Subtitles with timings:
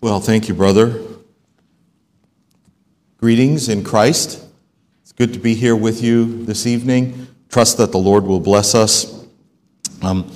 [0.00, 1.02] Well, thank you, brother.
[3.16, 4.40] Greetings in Christ.
[5.02, 7.26] It's good to be here with you this evening.
[7.48, 9.26] Trust that the Lord will bless us.
[10.00, 10.30] Um,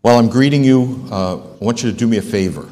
[0.00, 2.68] while I'm greeting you, uh, I want you to do me a favor.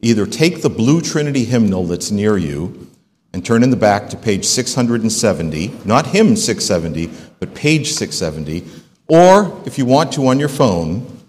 [0.00, 2.90] Either take the Blue Trinity hymnal that's near you
[3.32, 8.66] and turn in the back to page 670, not hymn 670, but page 670,
[9.06, 11.20] or if you want to on your phone,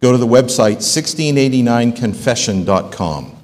[0.00, 3.36] go to the website 1689confession.com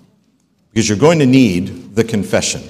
[0.76, 2.62] because you're going to need the confession.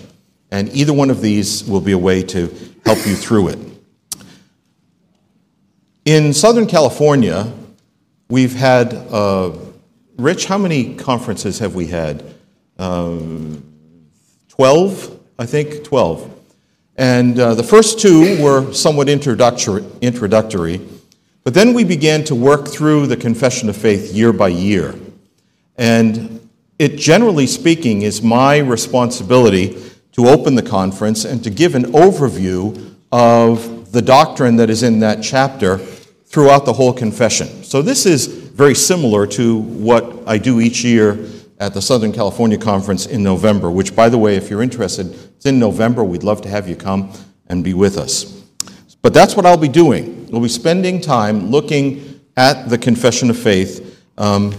[0.52, 2.42] And either one of these will be a way to
[2.84, 3.58] help you through it.
[6.04, 7.52] In Southern California,
[8.30, 9.50] we've had, uh,
[10.18, 12.22] Rich, how many conferences have we had?
[12.78, 13.64] Um,
[14.50, 16.32] 12, I think, 12.
[16.94, 20.80] And uh, the first two were somewhat introductory, introductory,
[21.42, 24.94] but then we began to work through the confession of faith year by year.
[25.76, 26.35] And
[26.78, 32.94] it, generally speaking, is my responsibility to open the conference and to give an overview
[33.12, 37.64] of the doctrine that is in that chapter throughout the whole confession.
[37.64, 41.26] So, this is very similar to what I do each year
[41.58, 45.46] at the Southern California Conference in November, which, by the way, if you're interested, it's
[45.46, 46.04] in November.
[46.04, 47.12] We'd love to have you come
[47.48, 48.42] and be with us.
[49.02, 50.26] But that's what I'll be doing.
[50.30, 54.02] We'll be spending time looking at the Confession of Faith.
[54.18, 54.54] Um,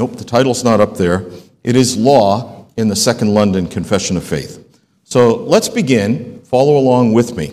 [0.00, 1.26] nope, the title's not up there.
[1.62, 4.80] It is Law in the Second London Confession of Faith.
[5.04, 6.40] So let's begin.
[6.44, 7.52] Follow along with me.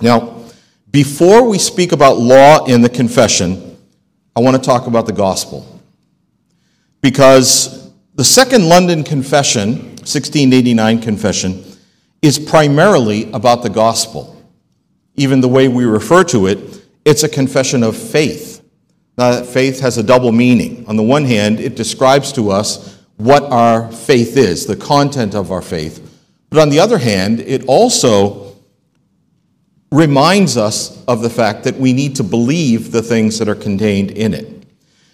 [0.00, 0.46] Now,
[0.90, 3.76] before we speak about law in the confession,
[4.34, 5.78] I want to talk about the gospel.
[7.02, 11.64] Because the Second London Confession, 1689 Confession,
[12.22, 14.42] is primarily about the gospel.
[15.16, 18.51] Even the way we refer to it, it's a confession of faith.
[19.18, 20.84] Now, faith has a double meaning.
[20.88, 25.52] On the one hand, it describes to us what our faith is, the content of
[25.52, 26.08] our faith.
[26.50, 28.56] But on the other hand, it also
[29.90, 34.10] reminds us of the fact that we need to believe the things that are contained
[34.10, 34.66] in it.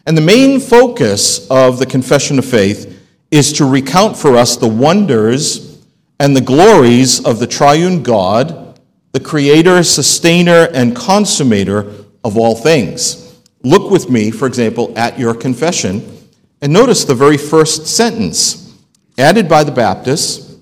[0.06, 2.94] And the main focus of the confession of faith
[3.30, 5.84] is to recount for us the wonders
[6.20, 8.80] and the glories of the triune God,
[9.12, 13.28] the creator, sustainer, and consummator of all things.
[13.62, 16.19] Look with me, for example, at your confession
[16.60, 18.74] and notice the very first sentence,
[19.16, 20.56] added by the Baptists,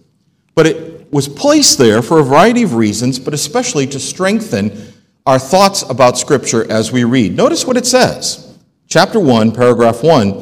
[0.55, 4.93] but it was placed there for a variety of reasons, but especially to strengthen
[5.25, 7.35] our thoughts about Scripture as we read.
[7.35, 8.59] Notice what it says.
[8.89, 10.33] Chapter 1, paragraph 1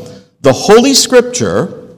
[0.41, 1.97] The Holy Scripture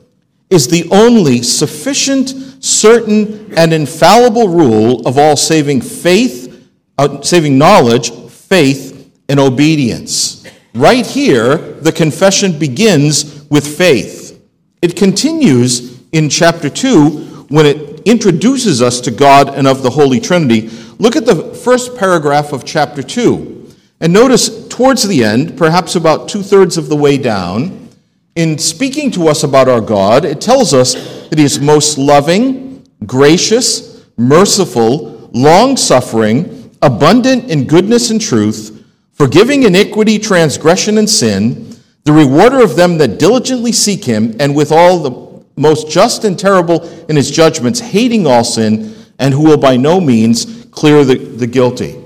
[0.51, 2.29] is the only sufficient,
[2.63, 6.69] certain, and infallible rule of all saving faith,
[6.99, 8.96] uh, saving knowledge, faith,
[9.29, 10.47] and obedience.
[10.75, 14.41] Right here, the confession begins with faith.
[14.83, 20.21] It continues in chapter 2 when it introduces us to God and of the Holy
[20.21, 20.69] Trinity.
[20.99, 23.75] Look at the first paragraph of chapter 2.
[24.01, 27.89] And notice towards the end, perhaps about two thirds of the way down,
[28.35, 30.95] in speaking to us about our God, it tells us
[31.29, 38.76] that He is most loving, gracious, merciful, long suffering, abundant in goodness and truth,
[39.17, 44.71] forgiving iniquity, transgression, and sin the rewarder of them that diligently seek him, and with
[44.71, 49.57] all the most just and terrible in his judgments, hating all sin, and who will
[49.57, 52.01] by no means clear the, the guilty.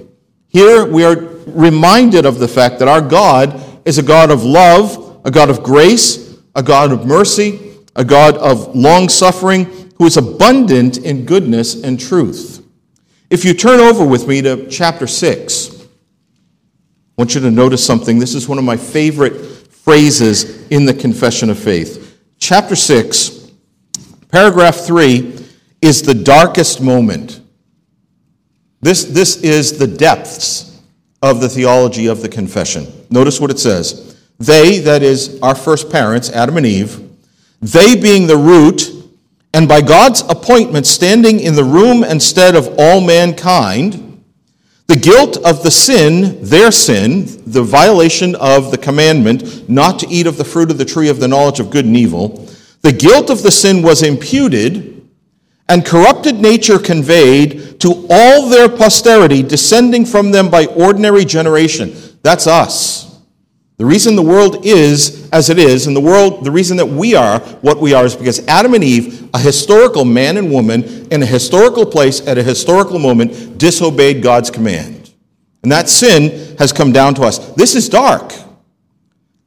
[0.48, 1.16] Here we are
[1.46, 5.62] reminded of the fact that our God is a God of love, a God of
[5.62, 11.82] grace, a God of mercy, a God of long suffering, who is abundant in goodness
[11.82, 12.64] and truth.
[13.28, 15.79] If you turn over with me to chapter 6, I
[17.20, 18.18] want you to notice something.
[18.18, 19.34] This is one of my favorite
[19.70, 22.18] phrases in the Confession of Faith.
[22.38, 23.50] Chapter 6,
[24.30, 25.38] paragraph 3
[25.82, 27.42] is the darkest moment.
[28.80, 30.80] This, this is the depths
[31.20, 32.86] of the theology of the confession.
[33.10, 34.18] Notice what it says.
[34.38, 37.06] They, that is, our first parents, Adam and Eve,
[37.60, 38.94] they being the root,
[39.52, 44.09] and by God's appointment standing in the room instead of all mankind,
[44.90, 50.26] the guilt of the sin, their sin, the violation of the commandment not to eat
[50.26, 52.48] of the fruit of the tree of the knowledge of good and evil,
[52.82, 55.08] the guilt of the sin was imputed,
[55.68, 61.94] and corrupted nature conveyed to all their posterity, descending from them by ordinary generation.
[62.24, 63.16] That's us.
[63.76, 67.14] The reason the world is as it is, and the world, the reason that we
[67.14, 71.22] are what we are, is because Adam and Eve, a historical man and woman in
[71.22, 75.12] a historical place at a historical moment, disobeyed God's command.
[75.62, 77.38] And that sin has come down to us.
[77.54, 78.32] This is dark.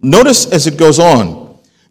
[0.02, 1.44] Notice as it goes on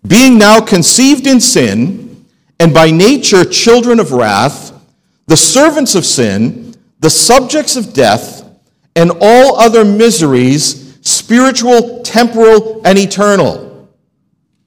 [0.06, 2.26] being now conceived in sin,
[2.58, 4.72] and by nature children of wrath,
[5.26, 8.48] the servants of sin, the subjects of death,
[8.94, 13.88] and all other miseries, spiritual, temporal, and eternal.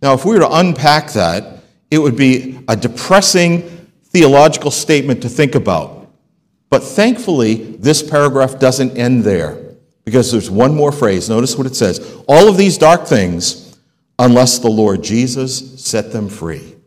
[0.02, 3.75] Now, if we were to unpack that, it would be a depressing
[4.16, 6.10] theological statement to think about.
[6.70, 9.62] But thankfully, this paragraph doesn't end there
[10.06, 11.28] because there's one more phrase.
[11.28, 13.78] Notice what it says All of these dark things,
[14.18, 16.78] unless the Lord Jesus set them free.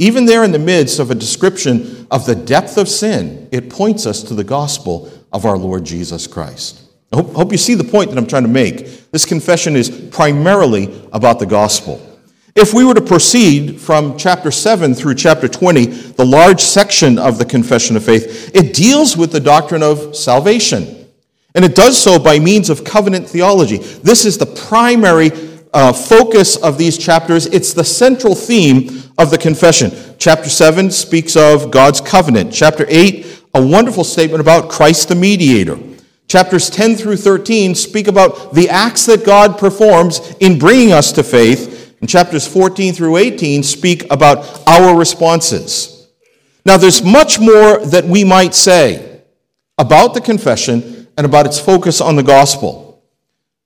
[0.00, 4.04] Even there in the midst of a description of the depth of sin, it points
[4.04, 6.82] us to the gospel of our Lord Jesus Christ.
[7.12, 9.12] I hope, you see the point that I'm trying to make.
[9.12, 12.11] This confession is primarily about the gospel.
[12.54, 17.38] If we were to proceed from chapter 7 through chapter 20, the large section of
[17.38, 21.08] the Confession of Faith, it deals with the doctrine of salvation.
[21.54, 23.78] And it does so by means of covenant theology.
[23.78, 25.30] This is the primary
[25.72, 27.46] uh, focus of these chapters.
[27.46, 29.90] It's the central theme of the confession.
[30.18, 32.52] Chapter 7 speaks of God's covenant.
[32.52, 35.78] Chapter 8, a wonderful statement about Christ the mediator.
[36.28, 41.22] Chapters 10 through 13 speak about the acts that God performs in bringing us to
[41.22, 41.81] faith.
[42.02, 46.08] And chapters 14 through 18 speak about our responses.
[46.66, 49.22] Now, there's much more that we might say
[49.78, 53.02] about the confession and about its focus on the gospel.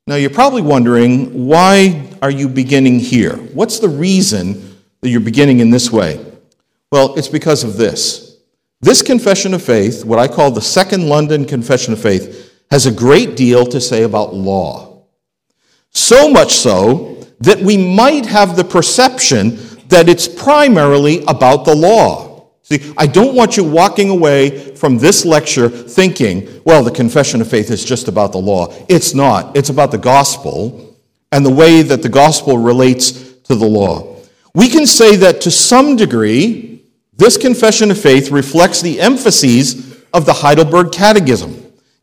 [0.07, 3.37] Now, you're probably wondering, why are you beginning here?
[3.37, 6.23] What's the reason that you're beginning in this way?
[6.93, 8.37] Well, it's because of this.
[8.83, 12.93] This confession of faith, what I call the Second London Confession of Faith, has a
[12.93, 15.05] great deal to say about law.
[15.91, 22.47] So much so that we might have the perception that it's primarily about the law.
[22.63, 27.49] See, I don't want you walking away from this lecture thinking, well, the confession of
[27.49, 28.75] faith is just about the law.
[28.89, 29.57] It's not.
[29.57, 30.97] It's about the gospel
[31.31, 33.13] and the way that the gospel relates
[33.43, 34.17] to the law.
[34.55, 36.83] We can say that to some degree,
[37.17, 41.63] this confession of faith reflects the emphases of the Heidelberg Catechism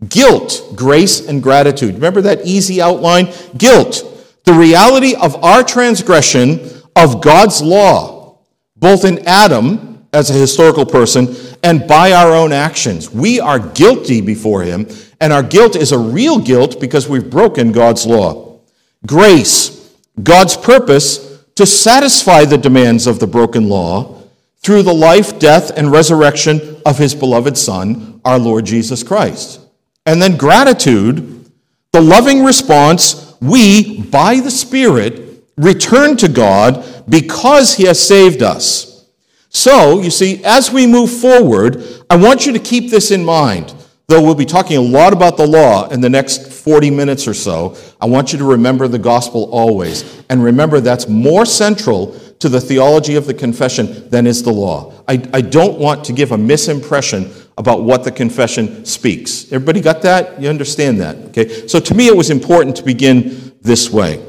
[0.09, 1.95] guilt, grace, and gratitude.
[1.95, 3.29] Remember that easy outline?
[3.57, 4.03] Guilt,
[4.43, 8.37] the reality of our transgression of God's law,
[8.75, 13.09] both in Adam as a historical person and by our own actions.
[13.11, 14.87] We are guilty before Him,
[15.19, 18.59] and our guilt is a real guilt because we've broken God's law.
[19.05, 24.21] Grace, God's purpose to satisfy the demands of the broken law
[24.57, 29.59] through the life, death, and resurrection of His beloved Son, our Lord Jesus Christ.
[30.05, 31.49] And then gratitude,
[31.91, 39.05] the loving response we, by the Spirit, return to God because He has saved us.
[39.49, 43.73] So, you see, as we move forward, I want you to keep this in mind.
[44.07, 47.33] Though we'll be talking a lot about the law in the next 40 minutes or
[47.33, 50.23] so, I want you to remember the gospel always.
[50.29, 54.93] And remember that's more central to the theology of the confession than is the law.
[55.07, 59.51] I, I don't want to give a misimpression about what the confession speaks.
[59.51, 60.41] Everybody got that?
[60.41, 61.15] You understand that?
[61.27, 61.67] Okay.
[61.67, 64.25] So to me, it was important to begin this way.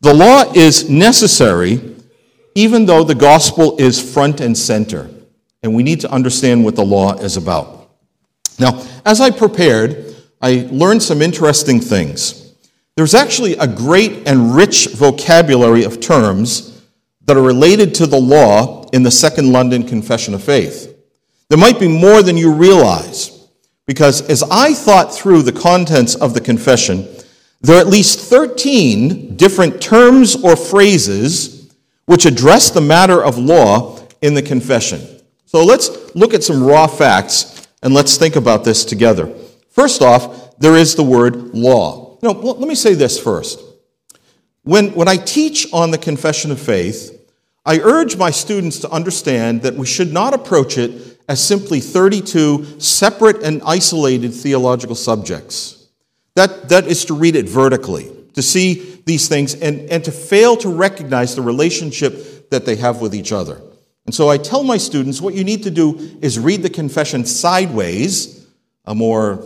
[0.00, 1.90] The law is necessary
[2.54, 5.08] even though the gospel is front and center.
[5.62, 7.90] And we need to understand what the law is about.
[8.58, 12.54] Now, as I prepared, I learned some interesting things.
[12.96, 16.82] There's actually a great and rich vocabulary of terms
[17.26, 20.89] that are related to the law in the Second London Confession of Faith.
[21.50, 23.48] There might be more than you realize,
[23.84, 27.08] because as I thought through the contents of the confession,
[27.60, 31.74] there are at least 13 different terms or phrases
[32.06, 35.00] which address the matter of law in the confession.
[35.44, 39.26] So let's look at some raw facts and let's think about this together.
[39.70, 42.16] First off, there is the word law.
[42.22, 43.60] Now, let me say this first.
[44.62, 47.16] When, when I teach on the confession of faith,
[47.66, 52.80] I urge my students to understand that we should not approach it as simply 32
[52.80, 55.86] separate and isolated theological subjects.
[56.34, 60.56] That, that is to read it vertically, to see these things and, and to fail
[60.56, 63.62] to recognize the relationship that they have with each other.
[64.06, 67.24] And so I tell my students what you need to do is read the confession
[67.24, 68.44] sideways,
[68.84, 69.44] a more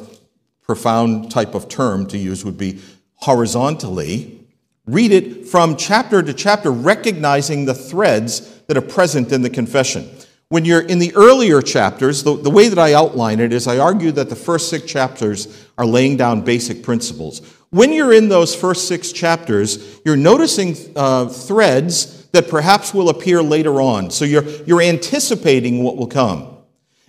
[0.63, 2.81] profound type of term to use would be
[3.17, 4.41] horizontally.
[4.87, 10.09] Read it from chapter to chapter, recognizing the threads that are present in the confession.
[10.49, 13.79] When you're in the earlier chapters, the, the way that I outline it is I
[13.79, 17.41] argue that the first six chapters are laying down basic principles.
[17.71, 23.43] When you're in those first six chapters, you're noticing uh, threads that perhaps will appear
[23.43, 24.11] later on.
[24.11, 26.54] So you're, you're anticipating what will come.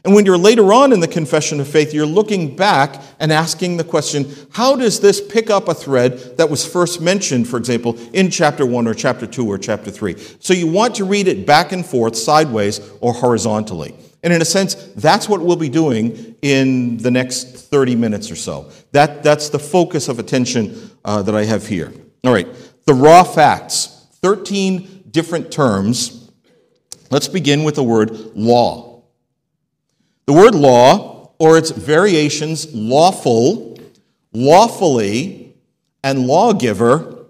[0.05, 3.77] And when you're later on in the confession of faith, you're looking back and asking
[3.77, 7.97] the question how does this pick up a thread that was first mentioned, for example,
[8.13, 10.15] in chapter 1 or chapter 2 or chapter 3?
[10.39, 13.95] So you want to read it back and forth, sideways or horizontally.
[14.21, 18.35] And in a sense, that's what we'll be doing in the next 30 minutes or
[18.35, 18.69] so.
[18.91, 21.91] That, that's the focus of attention uh, that I have here.
[22.23, 22.47] All right,
[22.85, 26.29] the raw facts 13 different terms.
[27.09, 28.84] Let's begin with the word law.
[30.25, 33.77] The word law, or its variations, lawful,
[34.33, 35.55] lawfully,
[36.03, 37.27] and lawgiver.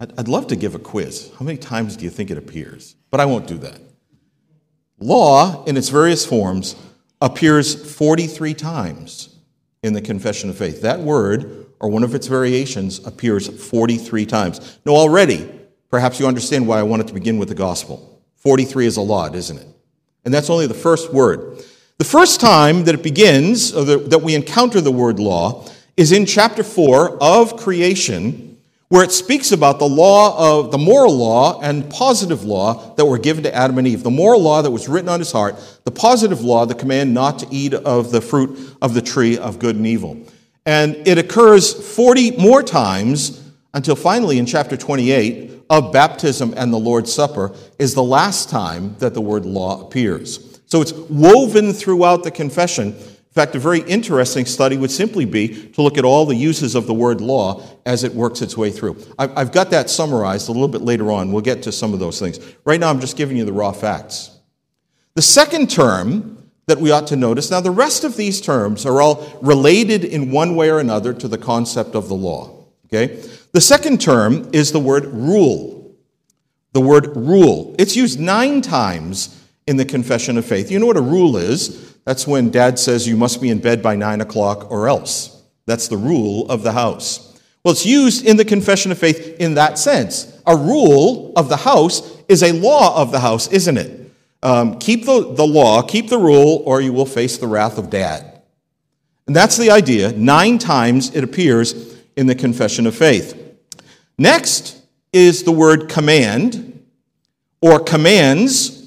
[0.00, 1.30] I'd love to give a quiz.
[1.38, 2.96] How many times do you think it appears?
[3.10, 3.80] But I won't do that.
[4.98, 6.76] Law, in its various forms,
[7.20, 9.36] appears 43 times
[9.82, 10.80] in the Confession of Faith.
[10.80, 14.78] That word, or one of its variations, appears 43 times.
[14.86, 15.50] Now, already,
[15.90, 18.22] perhaps you understand why I wanted to begin with the gospel.
[18.36, 19.66] 43 is a lot, isn't it?
[20.24, 21.62] And that's only the first word.
[22.00, 25.66] The first time that it begins, that we encounter the word law,
[25.98, 28.56] is in chapter 4 of creation,
[28.88, 33.18] where it speaks about the law of the moral law and positive law that were
[33.18, 34.02] given to Adam and Eve.
[34.02, 37.38] The moral law that was written on his heart, the positive law, the command not
[37.40, 40.18] to eat of the fruit of the tree of good and evil.
[40.64, 46.78] And it occurs 40 more times until finally in chapter 28 of baptism and the
[46.78, 50.46] Lord's Supper is the last time that the word law appears.
[50.70, 52.94] So it's woven throughout the confession.
[52.94, 56.74] In fact, a very interesting study would simply be to look at all the uses
[56.76, 58.96] of the word law as it works its way through.
[59.18, 61.32] I've got that summarized a little bit later on.
[61.32, 62.38] We'll get to some of those things.
[62.64, 64.38] Right now, I'm just giving you the raw facts.
[65.14, 69.00] The second term that we ought to notice now, the rest of these terms are
[69.00, 72.64] all related in one way or another to the concept of the law.
[72.86, 73.20] Okay?
[73.52, 75.96] The second term is the word rule.
[76.72, 77.74] The word rule.
[77.76, 79.39] It's used nine times
[79.70, 80.68] in the confession of faith.
[80.68, 81.94] You know what a rule is?
[82.04, 85.44] That's when dad says you must be in bed by nine o'clock or else.
[85.64, 87.40] That's the rule of the house.
[87.62, 90.36] Well, it's used in the confession of faith in that sense.
[90.44, 94.10] A rule of the house is a law of the house, isn't it?
[94.42, 97.90] Um, keep the, the law, keep the rule, or you will face the wrath of
[97.90, 98.42] dad.
[99.28, 100.10] And that's the idea.
[100.10, 103.40] Nine times it appears in the confession of faith.
[104.18, 106.84] Next is the word command
[107.62, 108.79] or commands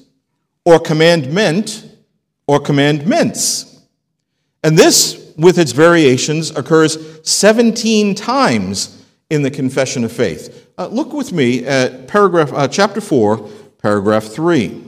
[0.65, 1.85] or commandment
[2.47, 3.81] or commandments.
[4.63, 10.71] And this, with its variations, occurs 17 times in the Confession of Faith.
[10.77, 14.83] Uh, look with me at paragraph, uh, chapter 4, paragraph 3.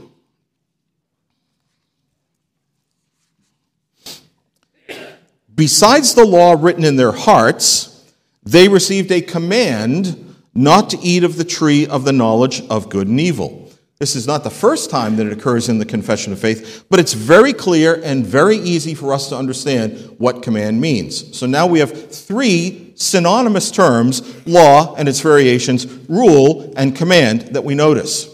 [5.54, 8.04] Besides the law written in their hearts,
[8.44, 13.08] they received a command not to eat of the tree of the knowledge of good
[13.08, 13.65] and evil.
[13.98, 17.00] This is not the first time that it occurs in the confession of faith, but
[17.00, 21.38] it's very clear and very easy for us to understand what command means.
[21.38, 27.64] So now we have three synonymous terms law and its variations, rule and command that
[27.64, 28.28] we notice.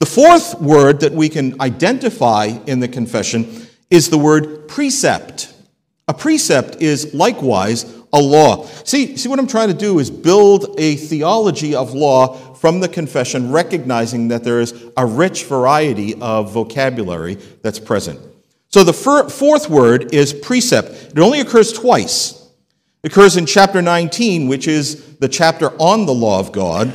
[0.00, 5.52] The fourth word that we can identify in the confession is the word precept.
[6.08, 8.64] A precept is likewise a law.
[8.84, 12.88] See, see what I'm trying to do is build a theology of law from the
[12.88, 18.20] confession, recognizing that there is a rich variety of vocabulary that's present.
[18.70, 20.90] So the fourth word is precept.
[21.12, 22.48] It only occurs twice.
[23.02, 26.92] It occurs in chapter 19, which is the chapter on the law of God,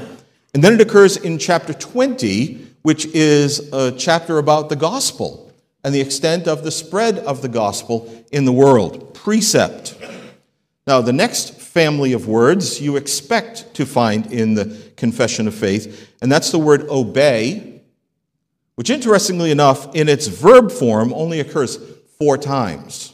[0.53, 5.51] and then it occurs in chapter 20, which is a chapter about the gospel
[5.83, 9.13] and the extent of the spread of the gospel in the world.
[9.13, 9.95] Precept.
[10.85, 16.11] Now, the next family of words you expect to find in the confession of faith,
[16.21, 17.81] and that's the word obey,
[18.75, 21.77] which interestingly enough, in its verb form, only occurs
[22.19, 23.13] four times.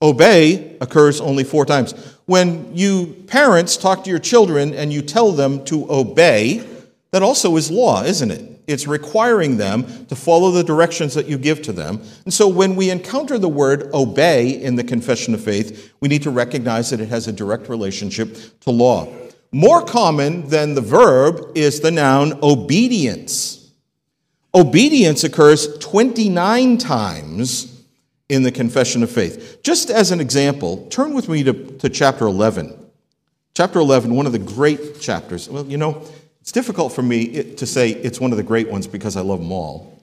[0.00, 1.92] Obey occurs only four times.
[2.26, 6.64] When you parents talk to your children and you tell them to obey,
[7.10, 8.47] that also is law, isn't it?
[8.68, 12.02] It's requiring them to follow the directions that you give to them.
[12.24, 16.22] And so when we encounter the word obey in the confession of faith, we need
[16.24, 19.08] to recognize that it has a direct relationship to law.
[19.50, 23.72] More common than the verb is the noun obedience.
[24.54, 27.82] Obedience occurs 29 times
[28.28, 29.60] in the confession of faith.
[29.62, 32.74] Just as an example, turn with me to, to chapter 11.
[33.54, 35.48] Chapter 11, one of the great chapters.
[35.48, 36.02] Well, you know,
[36.48, 37.26] it's difficult for me
[37.56, 40.02] to say it's one of the great ones because I love them all.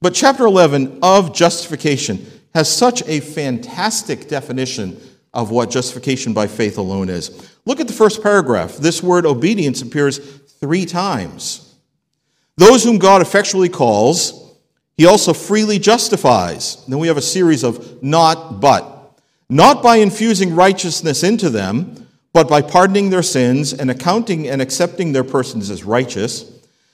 [0.00, 5.00] But chapter 11 of justification has such a fantastic definition
[5.34, 7.52] of what justification by faith alone is.
[7.64, 8.76] Look at the first paragraph.
[8.76, 10.18] This word obedience appears
[10.60, 11.74] three times.
[12.56, 14.56] Those whom God effectually calls,
[14.96, 16.86] He also freely justifies.
[16.86, 19.18] Then we have a series of not but.
[19.48, 22.05] Not by infusing righteousness into them,
[22.36, 26.44] but by pardoning their sins and accounting and accepting their persons as righteous.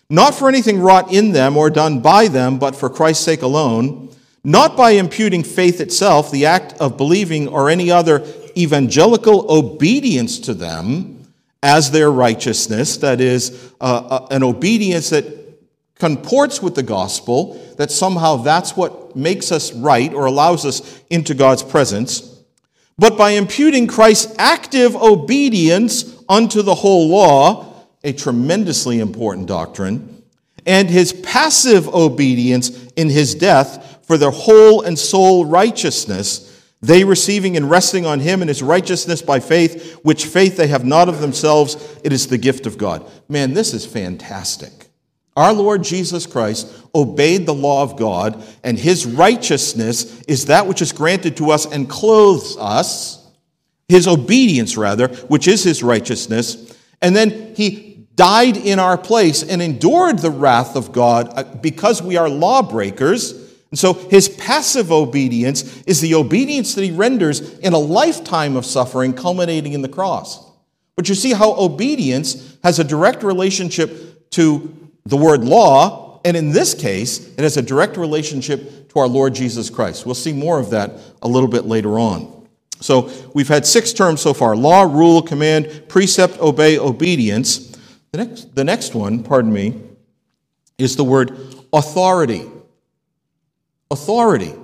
[0.09, 4.15] Not for anything wrought in them or done by them, but for Christ's sake alone.
[4.45, 8.25] Not by imputing faith itself, the act of believing, or any other
[8.57, 11.27] evangelical obedience to them
[11.61, 15.25] as their righteousness, that is, uh, uh, an obedience that
[15.99, 21.35] comports with the gospel, that somehow that's what makes us right or allows us into
[21.35, 22.32] God's presence,
[22.99, 30.23] but by imputing Christ's active obedience unto the whole law, a tremendously important doctrine,
[30.67, 37.57] and his passive obedience in his death for their whole and sole righteousness they receiving
[37.57, 41.21] and resting on him and his righteousness by faith, which faith they have not of
[41.21, 43.09] themselves, it is the gift of God.
[43.29, 44.82] Man, this is fantastic.
[45.37, 50.83] Our Lord Jesus Christ obeyed the law of God, and his righteousness is that which
[50.83, 53.27] is granted to us and clothes us,
[53.89, 56.77] his obedience, rather, which is his righteousness.
[57.01, 62.03] And then he died in our place and endured the wrath of God uh, because
[62.03, 67.73] we are lawbreakers and so his passive obedience is the obedience that he renders in
[67.73, 70.47] a lifetime of suffering culminating in the cross.
[70.95, 76.51] But you see how obedience has a direct relationship to the word law, and in
[76.51, 80.07] this case, it has a direct relationship to our Lord Jesus Christ.
[80.07, 80.93] We'll see more of that
[81.23, 82.47] a little bit later on.
[82.81, 87.77] So we've had six terms so far law, rule, command, precept, obey, obedience.
[88.13, 89.81] The next, the next one, pardon me,
[90.79, 91.37] is the word
[91.73, 92.47] authority
[93.91, 94.55] authority.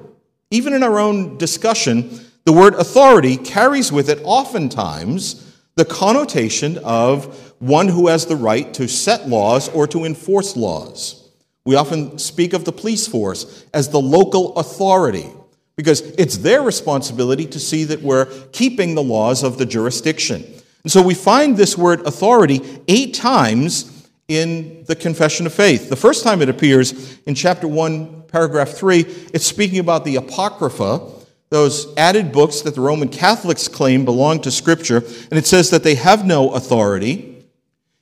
[0.50, 5.47] Even in our own discussion, the word authority carries with it oftentimes
[5.78, 11.30] the connotation of one who has the right to set laws or to enforce laws.
[11.64, 15.30] We often speak of the police force as the local authority
[15.76, 20.44] because it's their responsibility to see that we're keeping the laws of the jurisdiction.
[20.82, 25.88] And so we find this word authority eight times in the Confession of Faith.
[25.88, 29.02] The first time it appears in chapter 1, paragraph 3,
[29.32, 31.17] it's speaking about the Apocrypha,
[31.50, 35.82] those added books that the Roman Catholics claim belong to Scripture, and it says that
[35.82, 37.46] they have no authority.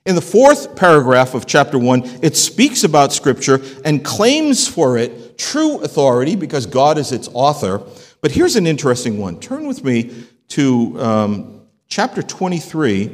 [0.05, 5.39] In the fourth paragraph of chapter 1, it speaks about Scripture and claims for it
[5.39, 7.83] true authority because God is its author.
[8.21, 9.39] But here's an interesting one.
[9.41, 13.11] Turn with me to um, chapter 23,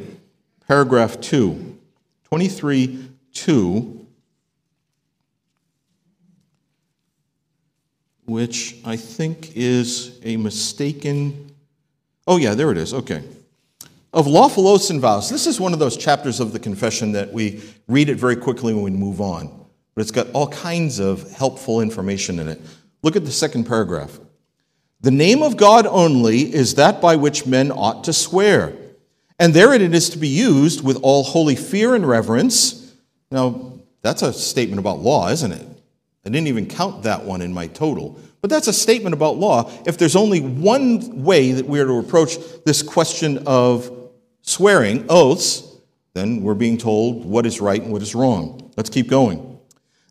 [0.66, 1.79] paragraph 2.
[2.25, 4.02] 23, 2.
[8.25, 11.53] Which I think is a mistaken.
[12.27, 12.95] Oh, yeah, there it is.
[12.95, 13.23] Okay.
[14.13, 15.31] Of lawful oaths and vows.
[15.31, 18.75] This is one of those chapters of the confession that we read it very quickly
[18.75, 19.49] when we move on,
[19.95, 22.61] but it's got all kinds of helpful information in it.
[23.03, 24.21] Look at the second paragraph.
[25.01, 28.75] The name of God only is that by which men ought to swear,
[29.39, 32.95] and therein it is to be used with all holy fear and reverence.
[33.31, 35.67] Now, that's a statement about law, isn't it?
[36.25, 38.19] I didn't even count that one in my total.
[38.41, 39.71] But that's a statement about law.
[39.87, 44.11] If there's only one way that we are to approach this question of
[44.43, 45.69] swearing, oaths,
[46.15, 48.71] then we're being told what is right and what is wrong.
[48.77, 49.59] Let's keep going.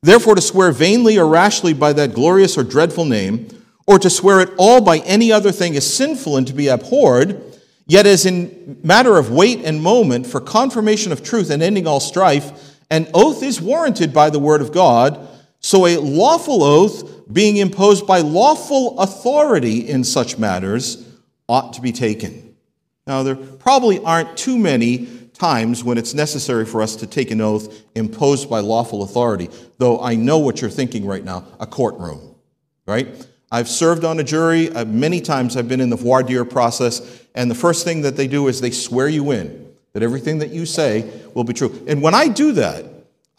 [0.02, 3.48] Therefore, to swear vainly or rashly by that glorious or dreadful name,
[3.86, 7.42] or to swear at all by any other thing is sinful and to be abhorred,
[7.86, 12.00] yet as in matter of weight and moment, for confirmation of truth and ending all
[12.00, 15.28] strife, an oath is warranted by the word of God
[15.72, 21.08] so a lawful oath, being imposed by lawful authority in such matters,
[21.48, 22.58] ought to be taken.
[23.08, 27.40] Now, there probably aren't too many times when it's necessary for us to take an
[27.40, 32.36] oath imposed by lawful authority, though I know what you're thinking right now a courtroom,
[32.86, 33.08] right?
[33.50, 34.70] I've served on a jury.
[34.70, 38.18] Uh, many times I've been in the voir dire process, and the first thing that
[38.18, 41.82] they do is they swear you in that everything that you say will be true.
[41.88, 42.91] And when I do that,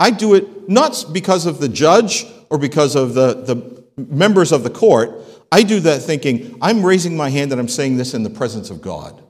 [0.03, 4.65] I do it not because of the judge or because of the, the members of
[4.65, 5.13] the court.
[5.53, 8.69] I do that thinking, I'm raising my hand and I'm saying this in the presence
[8.69, 9.23] of God.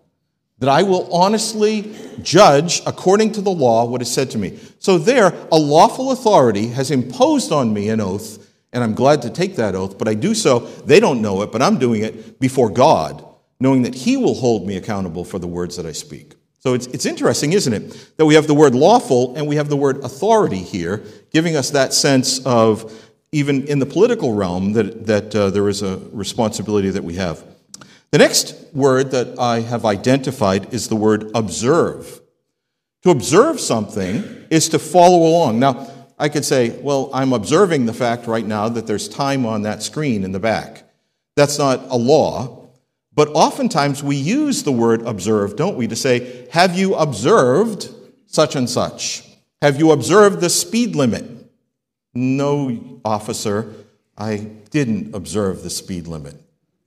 [0.61, 4.59] That I will honestly judge according to the law what is said to me.
[4.79, 9.31] So, there, a lawful authority has imposed on me an oath, and I'm glad to
[9.31, 12.41] take that oath, but I do so, they don't know it, but I'm doing it
[12.41, 13.23] before God,
[13.61, 16.35] knowing that He will hold me accountable for the words that I speak.
[16.63, 19.69] So it's, it's interesting, isn't it, that we have the word lawful and we have
[19.69, 25.07] the word authority here, giving us that sense of, even in the political realm, that,
[25.07, 27.45] that uh, there is a responsibility that we have.
[28.13, 32.21] The next word that I have identified is the word observe.
[33.03, 35.59] To observe something is to follow along.
[35.59, 39.63] Now, I could say, well, I'm observing the fact right now that there's time on
[39.63, 40.89] that screen in the back.
[41.35, 42.62] That's not a law,
[43.15, 47.91] but oftentimes we use the word observe, don't we, to say, have you observed
[48.27, 49.29] such and such?
[49.61, 51.25] Have you observed the speed limit?
[52.15, 53.73] No, officer,
[54.17, 54.37] I
[54.71, 56.37] didn't observe the speed limit.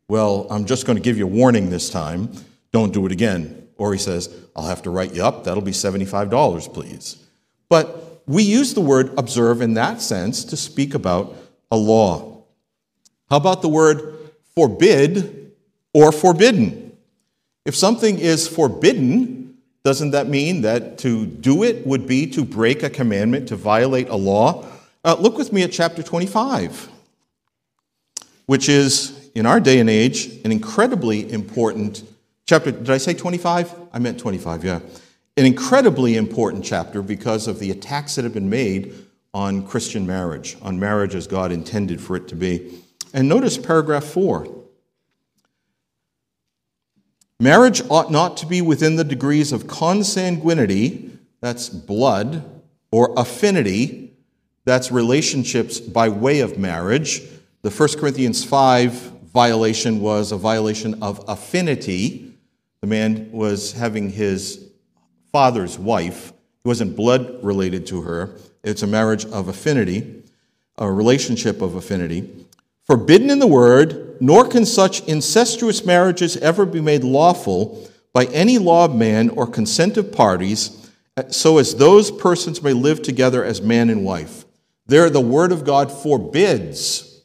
[0.07, 2.31] Well, I'm just going to give you a warning this time.
[2.71, 3.67] Don't do it again.
[3.77, 5.43] Or he says, I'll have to write you up.
[5.43, 7.17] That'll be $75, please.
[7.69, 11.35] But we use the word observe in that sense to speak about
[11.71, 12.43] a law.
[13.29, 14.17] How about the word
[14.55, 15.44] forbid
[15.95, 16.91] or forbidden?
[17.63, 22.83] If something is forbidden, doesn't that mean that to do it would be to break
[22.83, 24.65] a commandment, to violate a law?
[25.05, 26.89] Uh, look with me at chapter 25,
[28.45, 32.03] which is, in our day and age, an incredibly important
[32.45, 32.71] chapter.
[32.71, 33.73] Did I say 25?
[33.93, 34.81] I meant 25, yeah.
[35.37, 38.93] An incredibly important chapter because of the attacks that have been made
[39.33, 42.81] on Christian marriage, on marriage as God intended for it to be.
[43.13, 44.64] And notice paragraph 4.
[47.39, 52.43] Marriage ought not to be within the degrees of consanguinity, that's blood,
[52.91, 54.13] or affinity,
[54.63, 57.21] that's relationships by way of marriage.
[57.61, 58.93] The 1 Corinthians 5
[59.33, 62.33] violation was a violation of affinity.
[62.79, 64.69] The man was having his
[65.33, 66.31] father's wife.
[66.63, 68.37] He wasn't blood related to her.
[68.63, 70.23] It's a marriage of affinity,
[70.77, 72.47] a relationship of affinity.
[72.85, 78.57] Forbidden in the word, nor can such incestuous marriages ever be made lawful by any
[78.57, 80.89] law of man or consent of parties,
[81.29, 84.45] so as those persons may live together as man and wife.
[84.87, 87.23] There, the Word of God forbids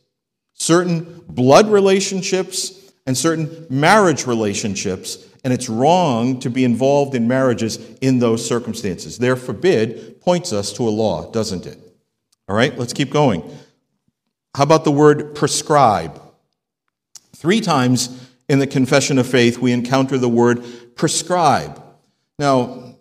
[0.54, 7.78] certain blood relationships and certain marriage relationships, and it's wrong to be involved in marriages
[8.00, 9.18] in those circumstances.
[9.18, 11.78] Their forbid points us to a law, doesn't it?
[12.48, 13.42] All right, let's keep going.
[14.54, 16.20] How about the word prescribe?
[17.40, 20.62] Three times in the Confession of Faith, we encounter the word
[20.94, 21.82] prescribe.
[22.38, 22.96] Now,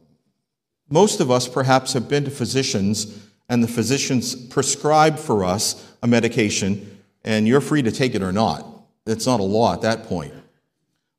[0.89, 6.07] most of us perhaps have been to physicians and the physicians prescribe for us a
[6.07, 8.65] medication, and you're free to take it or not.
[9.05, 10.33] It's not a law at that point.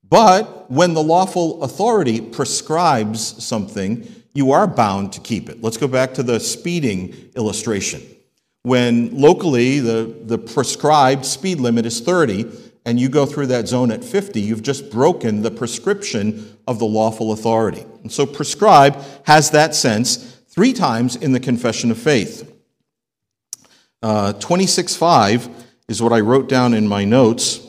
[0.08, 5.60] But when the lawful authority prescribes something, you are bound to keep it.
[5.60, 8.00] Let's go back to the speeding illustration.
[8.62, 13.90] When locally the, the prescribed speed limit is 30, and you go through that zone
[13.90, 17.84] at 50, you've just broken the prescription of the lawful authority.
[18.02, 22.50] And so prescribe has that sense three times in the Confession of Faith.
[24.02, 25.50] Uh, 26.5
[25.88, 27.60] is what I wrote down in my notes.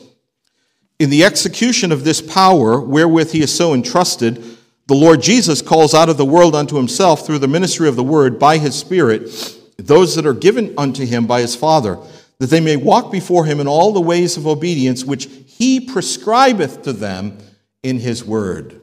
[0.98, 4.42] In the execution of this power wherewith he is so entrusted,
[4.86, 8.02] the Lord Jesus calls out of the world unto himself through the ministry of the
[8.02, 11.98] word by his Spirit those that are given unto him by his Father,
[12.42, 16.82] that they may walk before him in all the ways of obedience which he prescribeth
[16.82, 17.38] to them
[17.84, 18.80] in his word.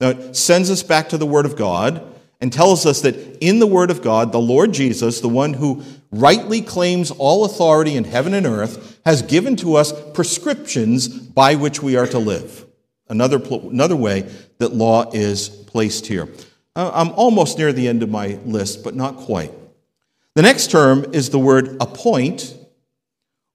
[0.00, 3.58] Now it sends us back to the word of God and tells us that in
[3.58, 8.04] the Word of God, the Lord Jesus, the one who rightly claims all authority in
[8.04, 12.64] heaven and earth, has given to us prescriptions by which we are to live.
[13.10, 14.22] Another, another way
[14.56, 16.28] that law is placed here.
[16.74, 19.52] Uh, I'm almost near the end of my list, but not quite.
[20.34, 22.56] The next term is the word appoint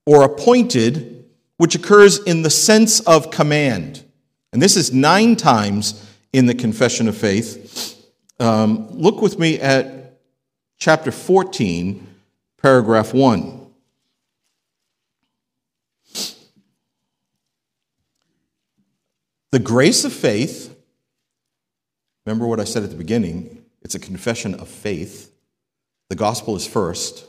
[0.06, 1.26] or appointed,
[1.58, 4.04] which occurs in the sense of command.
[4.54, 8.04] And this is nine times in the Confession of Faith.
[8.40, 10.20] Um, look with me at
[10.78, 12.08] chapter 14,
[12.62, 13.60] paragraph 1.
[19.52, 20.74] The grace of faith,
[22.26, 25.34] remember what I said at the beginning, it's a confession of faith.
[26.10, 27.26] The gospel is first.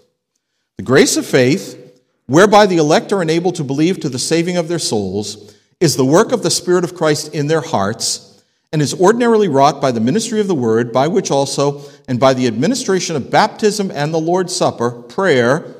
[0.77, 1.82] The grace of faith,
[2.27, 6.05] whereby the elect are enabled to believe to the saving of their souls, is the
[6.05, 8.33] work of the Spirit of Christ in their hearts
[8.73, 12.33] and is ordinarily wrought by the ministry of the word, by which also, and by
[12.33, 15.75] the administration of baptism and the Lord's Supper, prayer,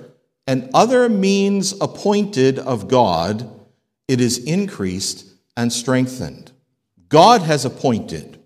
[0.47, 3.49] and other means appointed of God,
[4.09, 5.25] it is increased
[5.57, 6.53] and strengthened.
[7.09, 8.39] God has appointed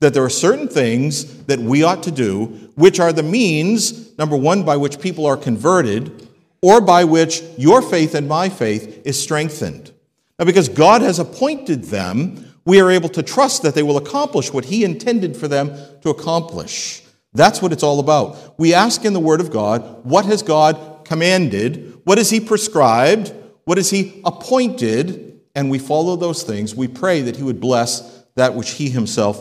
[0.00, 4.36] that there are certain things that we ought to do, which are the means, number
[4.36, 6.25] one, by which people are converted,
[6.68, 9.92] or by which your faith and my faith is strengthened.
[10.36, 12.16] Now, because God has appointed them,
[12.64, 15.66] we are able to trust that they will accomplish what He intended for them
[16.02, 17.02] to accomplish.
[17.32, 18.58] That's what it's all about.
[18.58, 20.74] We ask in the Word of God, what has God
[21.04, 22.00] commanded?
[22.04, 23.32] What has He prescribed?
[23.64, 25.40] What has He appointed?
[25.54, 26.74] And we follow those things.
[26.74, 29.36] We pray that He would bless that which He Himself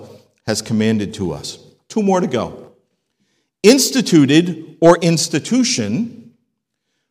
[0.45, 1.57] has commanded to us.
[1.89, 2.73] Two more to go.
[3.63, 6.24] instituted or institution.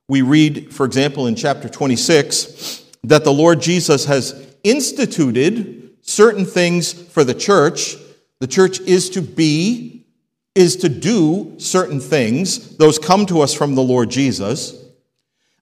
[0.08, 6.92] We read, for example, in chapter 26, that the Lord Jesus has instituted certain things
[6.92, 7.96] for the church.
[8.40, 10.04] The church is to be,
[10.54, 12.76] is to do certain things.
[12.76, 14.74] Those come to us from the Lord Jesus.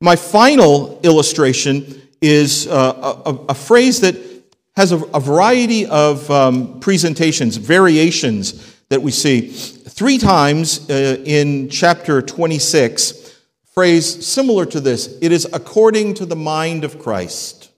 [0.01, 4.17] My final illustration is uh, a, a, a phrase that
[4.75, 9.49] has a, a variety of um, presentations, variations that we see.
[9.49, 13.22] Three times uh, in chapter 26,
[13.73, 17.71] phrase similar to this it is according to the mind of Christ.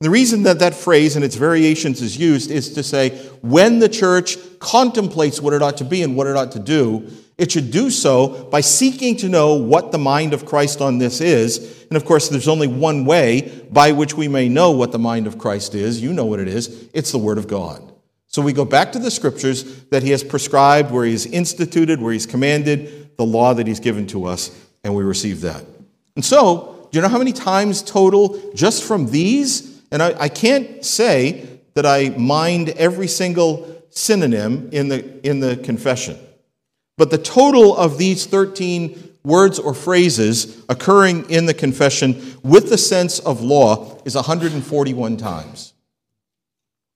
[0.00, 3.88] The reason that that phrase and its variations is used is to say when the
[3.88, 7.72] church contemplates what it ought to be and what it ought to do, it should
[7.72, 11.84] do so by seeking to know what the mind of Christ on this is.
[11.88, 15.26] And of course, there's only one way by which we may know what the mind
[15.26, 16.00] of Christ is.
[16.00, 17.82] You know what it is it's the Word of God.
[18.26, 22.00] So we go back to the scriptures that he has prescribed, where he has instituted,
[22.00, 24.50] where he's commanded, the law that he's given to us,
[24.84, 25.64] and we receive that.
[26.16, 29.82] And so, do you know how many times total just from these?
[29.90, 35.56] And I, I can't say that I mined every single synonym in the, in the
[35.56, 36.18] confession.
[36.96, 42.78] But the total of these 13 words or phrases occurring in the confession with the
[42.78, 45.74] sense of law is 141 times.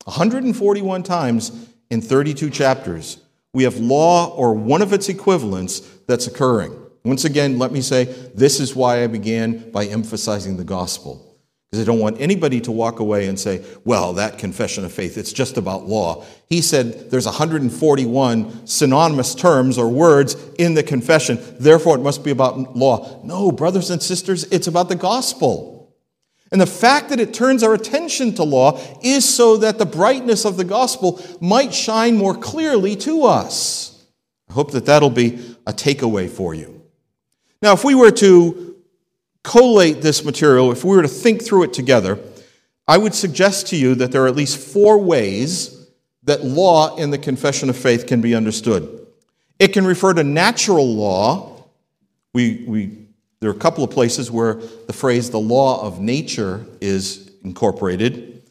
[0.05, 3.19] 141 times in 32 chapters,
[3.53, 6.77] we have law or one of its equivalents that's occurring.
[7.05, 11.29] Once again, let me say this is why I began by emphasizing the gospel.
[11.71, 15.17] Because I don't want anybody to walk away and say, well, that confession of faith,
[15.17, 16.25] it's just about law.
[16.47, 22.31] He said there's 141 synonymous terms or words in the confession, therefore it must be
[22.31, 23.23] about law.
[23.25, 25.95] No, brothers and sisters, it's about the gospel.
[26.53, 30.45] And the fact that it turns our attention to law is so that the brightness
[30.45, 34.07] of the gospel might shine more clearly to us.
[34.51, 36.72] I hope that that'll be a takeaway for you.
[37.63, 38.77] Now, if we were to
[39.45, 42.19] collate this material, if we were to think through it together,
[42.89, 45.87] I would suggest to you that there are at least four ways
[46.25, 49.07] that law in the confession of faith can be understood.
[49.59, 51.65] It can refer to natural law.
[52.35, 52.99] We, we
[53.41, 58.43] there are a couple of places where the phrase the law of nature is incorporated.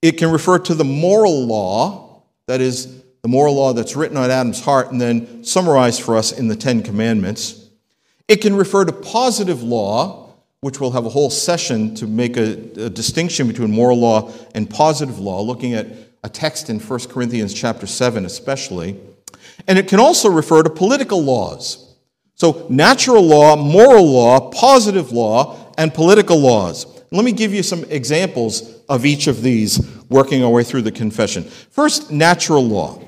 [0.00, 4.30] It can refer to the moral law, that is, the moral law that's written on
[4.30, 7.57] Adam's heart and then summarized for us in the Ten Commandments.
[8.28, 12.52] It can refer to positive law, which we'll have a whole session to make a,
[12.84, 15.86] a distinction between moral law and positive law, looking at
[16.22, 19.00] a text in 1 Corinthians chapter 7 especially.
[19.66, 21.96] And it can also refer to political laws.
[22.34, 26.86] So, natural law, moral law, positive law, and political laws.
[27.10, 30.92] Let me give you some examples of each of these working our way through the
[30.92, 31.44] confession.
[31.44, 33.00] First, natural law.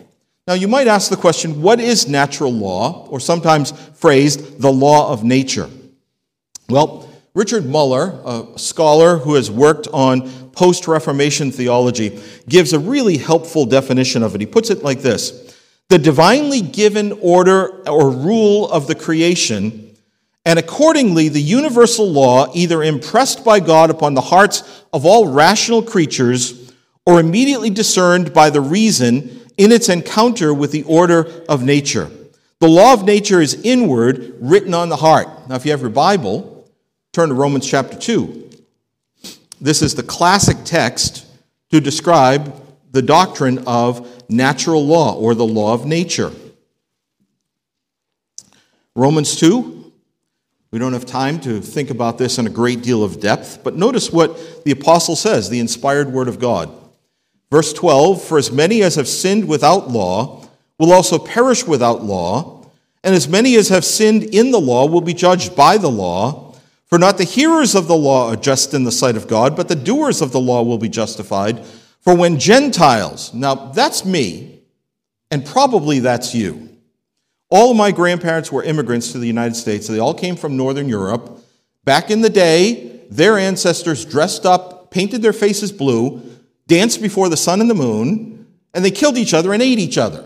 [0.51, 5.13] Now, you might ask the question what is natural law, or sometimes phrased the law
[5.13, 5.71] of nature?
[6.69, 13.17] Well, Richard Muller, a scholar who has worked on post Reformation theology, gives a really
[13.17, 14.41] helpful definition of it.
[14.41, 15.57] He puts it like this
[15.89, 19.95] the divinely given order or rule of the creation,
[20.45, 25.81] and accordingly the universal law either impressed by God upon the hearts of all rational
[25.81, 26.73] creatures
[27.07, 32.11] or immediately discerned by the reason in its encounter with the order of nature.
[32.61, 35.29] The law of nature is inward, written on the heart.
[35.51, 36.66] Now, if you have your Bible,
[37.12, 38.51] turn to Romans chapter 2.
[39.61, 41.27] This is the classic text
[41.73, 42.59] to describe
[42.90, 46.33] the doctrine of natural law or the law of nature.
[48.96, 49.92] Romans 2,
[50.70, 53.77] we don't have time to think about this in a great deal of depth, but
[53.77, 56.80] notice what the apostle says, the inspired word of God.
[57.51, 60.45] Verse 12 For as many as have sinned without law
[60.79, 62.65] will also perish without law,
[63.05, 66.55] and as many as have sinned in the law will be judged by the law.
[66.87, 69.69] For not the hearers of the law are just in the sight of God, but
[69.69, 71.65] the doers of the law will be justified.
[72.01, 74.61] For when Gentiles, now that's me,
[75.31, 76.69] and probably that's you.
[77.49, 79.87] All my grandparents were immigrants to the United States.
[79.87, 81.45] They all came from Northern Europe.
[81.85, 86.23] Back in the day, their ancestors dressed up, painted their faces blue,
[86.70, 89.98] danced before the sun and the moon, and they killed each other and ate each
[89.98, 90.24] other.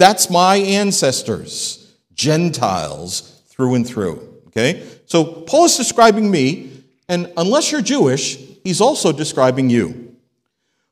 [0.00, 4.42] That's my ancestors, Gentiles through and through.
[4.48, 4.84] Okay?
[5.06, 6.72] So Paul is describing me,
[7.08, 10.16] and unless you're Jewish, he's also describing you.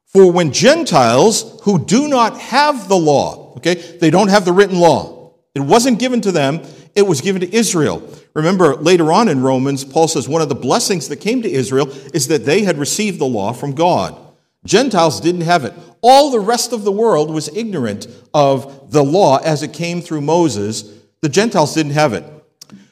[0.06, 4.78] For when Gentiles who do not have the law, okay, they don't have the written
[4.78, 6.62] law, it wasn't given to them,
[6.94, 8.08] it was given to Israel.
[8.32, 11.88] Remember, later on in Romans, Paul says one of the blessings that came to Israel
[12.14, 14.27] is that they had received the law from God.
[14.68, 15.72] Gentiles didn't have it.
[16.02, 20.20] All the rest of the world was ignorant of the law as it came through
[20.20, 20.84] Moses
[21.22, 22.24] The Gentiles didn't have it.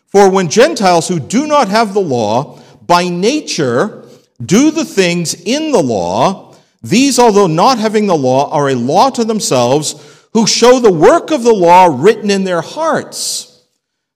[0.06, 4.04] For when Gentiles who do not have the law, by nature,
[4.44, 9.10] do the things in the law, these, although not having the law, are a law
[9.10, 13.64] to themselves, who show the work of the law written in their hearts,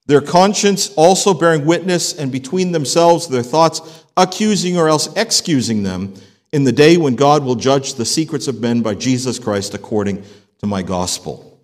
[0.06, 6.14] their conscience also bearing witness, and between themselves their thoughts accusing or else excusing them
[6.52, 10.24] in the day when God will judge the secrets of men by Jesus Christ according
[10.58, 11.60] to my gospel.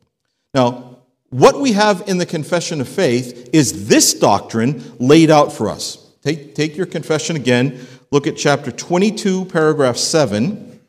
[0.54, 0.98] Now,
[1.30, 5.96] what we have in the confession of faith is this doctrine laid out for us.
[6.22, 7.84] Take, take your confession again.
[8.10, 10.80] Look at chapter 22, paragraph 7.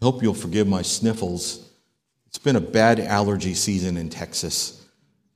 [0.00, 1.66] I hope you'll forgive my sniffles.
[2.26, 4.83] It's been a bad allergy season in Texas.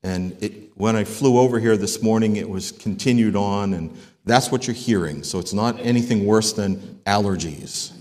[0.03, 4.51] And it, when I flew over here this morning, it was continued on, and that's
[4.51, 5.23] what you're hearing.
[5.23, 7.93] So it's not anything worse than allergies.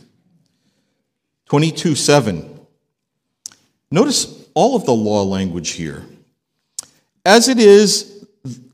[1.45, 2.59] 22 7.
[3.89, 6.03] Notice all of the law language here.
[7.25, 8.25] As it is,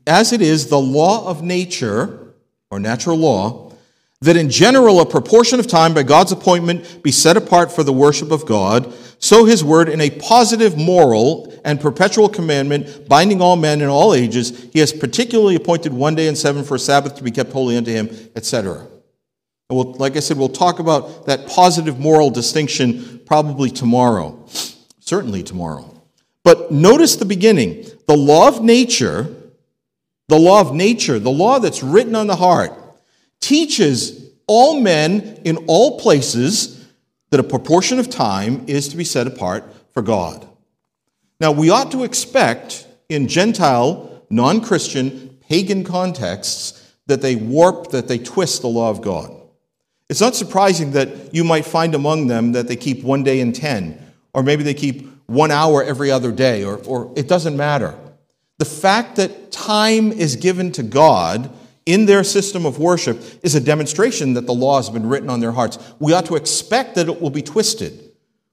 [0.06, 2.24] as it is the law of nature,
[2.70, 3.63] or natural law,
[4.24, 7.92] that in general a proportion of time by God's appointment be set apart for the
[7.92, 13.56] worship of God, so his word in a positive moral and perpetual commandment, binding all
[13.56, 17.16] men in all ages, he has particularly appointed one day in seven for a Sabbath
[17.16, 18.86] to be kept holy unto him, etc.
[19.68, 24.44] And We'll, like I said, we'll talk about that positive moral distinction probably tomorrow,
[25.00, 25.90] certainly tomorrow.
[26.44, 27.86] But notice the beginning.
[28.06, 29.34] The law of nature,
[30.28, 32.72] the law of nature, the law that's written on the heart,
[33.44, 36.88] teaches all men in all places
[37.30, 40.48] that a proportion of time is to be set apart for God.
[41.40, 48.08] Now, we ought to expect in Gentile, non Christian, pagan contexts that they warp, that
[48.08, 49.30] they twist the law of God.
[50.08, 53.52] It's not surprising that you might find among them that they keep one day in
[53.52, 54.00] 10,
[54.32, 57.94] or maybe they keep one hour every other day, or, or it doesn't matter.
[58.58, 61.50] The fact that time is given to God
[61.86, 65.40] in their system of worship is a demonstration that the law has been written on
[65.40, 65.78] their hearts.
[65.98, 68.00] We ought to expect that it will be twisted.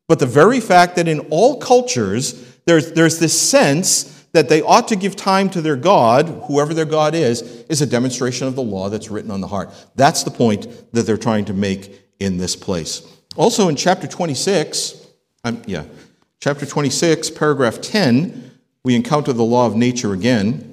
[0.08, 4.88] But the very fact that in all cultures, there's, there's this sense that they ought
[4.90, 8.62] to give time to their God, whoever their God is, is a demonstration of the
[8.62, 9.70] law that's written on the heart.
[9.96, 13.08] That's the point that they're trying to make in this place.
[13.36, 15.08] Also in chapter 26,
[15.44, 15.84] um, yeah,
[16.40, 18.52] chapter 26, paragraph 10,
[18.84, 20.71] we encounter the law of nature again.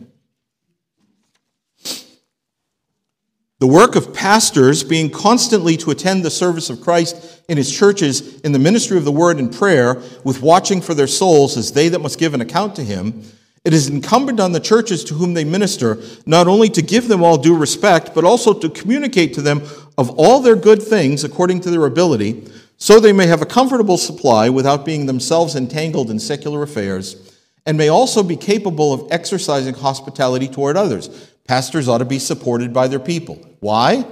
[3.61, 8.41] The work of pastors being constantly to attend the service of Christ in his churches
[8.43, 11.89] in the ministry of the word and prayer, with watching for their souls as they
[11.89, 13.25] that must give an account to him,
[13.65, 17.25] it is incumbent on the churches to whom they minister not only to give them
[17.25, 19.63] all due respect, but also to communicate to them
[19.99, 23.99] of all their good things according to their ability, so they may have a comfortable
[23.99, 27.35] supply without being themselves entangled in secular affairs,
[27.67, 32.75] and may also be capable of exercising hospitality toward others Pastors ought to be supported
[32.75, 33.37] by their people.
[33.61, 34.07] Why?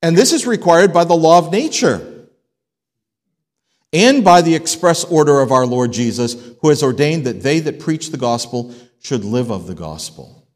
[0.00, 2.26] And this is required by the law of nature
[3.92, 7.78] and by the express order of our Lord Jesus, who has ordained that they that
[7.78, 10.48] preach the gospel should live of the gospel.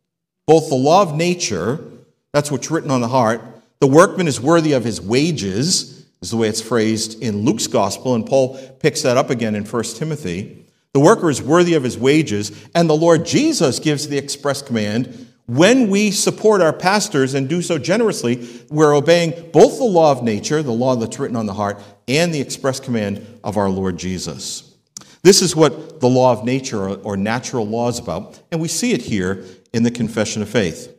[0.47, 1.85] Both the law of nature,
[2.33, 3.43] that's what's written on the heart,
[3.79, 8.15] the workman is worthy of his wages, is the way it's phrased in Luke's gospel,
[8.15, 10.65] and Paul picks that up again in 1 Timothy.
[10.95, 15.26] The worker is worthy of his wages, and the Lord Jesus gives the express command
[15.47, 20.23] when we support our pastors and do so generously, we're obeying both the law of
[20.23, 23.97] nature, the law that's written on the heart, and the express command of our Lord
[23.97, 24.75] Jesus.
[25.23, 28.93] This is what the law of nature or natural law is about, and we see
[28.93, 30.93] it here in the confession of faith.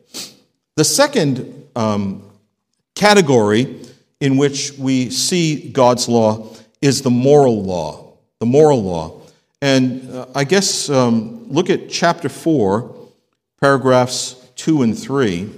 [0.76, 2.30] The second um,
[2.94, 3.80] category
[4.20, 8.14] in which we see God's law is the moral law.
[8.40, 9.20] The moral law.
[9.60, 12.97] And uh, I guess um, look at chapter 4,
[13.60, 15.50] paragraphs 2 and 3.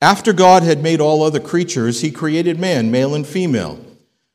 [0.00, 3.84] After God had made all other creatures, he created man, male and female,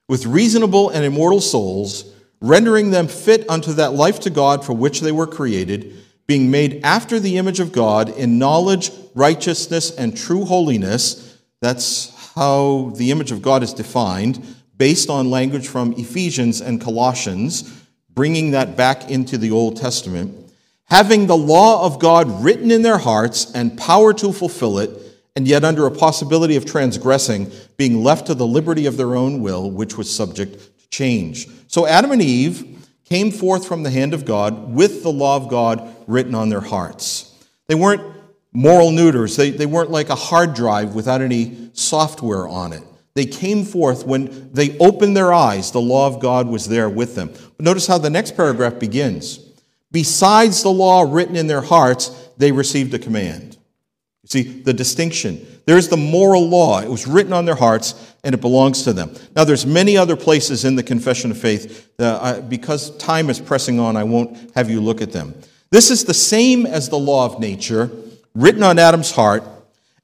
[0.07, 5.01] with reasonable and immortal souls, rendering them fit unto that life to God for which
[5.01, 5.95] they were created,
[6.27, 11.37] being made after the image of God in knowledge, righteousness, and true holiness.
[11.61, 17.85] That's how the image of God is defined based on language from Ephesians and Colossians,
[18.15, 20.51] bringing that back into the Old Testament,
[20.85, 24.89] having the law of God written in their hearts and power to fulfill it,
[25.35, 29.39] and yet under a possibility of transgressing, being left to the liberty of their own
[29.39, 31.47] will, which was subject to change.
[31.67, 35.47] So Adam and Eve came forth from the hand of God with the law of
[35.47, 37.31] God written on their hearts.
[37.67, 38.01] They weren't
[38.51, 39.35] moral neuters.
[39.35, 42.81] They, they weren't like a hard drive without any software on it.
[43.13, 47.15] They came forth when they opened their eyes, the law of God was there with
[47.15, 47.29] them.
[47.31, 49.39] But notice how the next paragraph begins.
[49.91, 53.57] Besides the law written in their hearts, they received a command.
[54.23, 55.45] You see, the distinction.
[55.65, 56.79] There's the moral law.
[56.79, 59.13] It was written on their hearts and it belongs to them.
[59.35, 61.91] Now, there's many other places in the Confession of Faith.
[61.99, 65.35] I, uh, because time is pressing on, I won't have you look at them.
[65.69, 67.91] This is the same as the law of nature,
[68.33, 69.43] written on Adam's heart,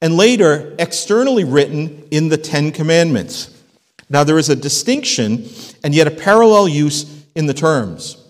[0.02, 3.54] and later externally written in the Ten Commandments.
[4.10, 5.50] Now, there is a distinction
[5.84, 8.24] and yet a parallel use in the terms.